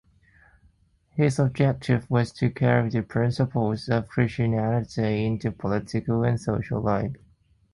His 1.11 1.37
objective 1.37 2.09
was 2.09 2.31
"to 2.31 2.49
carry 2.49 2.89
the 2.89 3.03
principles 3.03 3.87
of 3.87 4.07
Christianity 4.07 5.27
into 5.27 5.51
political 5.51 6.23
and 6.23 6.41
social 6.41 6.81
life". 6.81 7.17